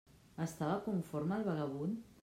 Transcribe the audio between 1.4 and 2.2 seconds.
el vagabund?